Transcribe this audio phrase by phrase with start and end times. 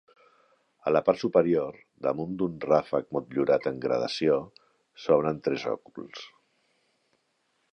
[0.91, 4.39] A la part superior, damunt d'un ràfec motllurat en gradació,
[5.05, 6.25] s'obren tres òculs.